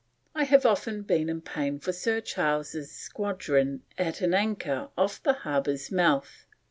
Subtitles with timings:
[0.33, 5.33] I have often been in pain for Sir Charles's squadron at an anchor off the
[5.45, 6.47] harbour's mouth.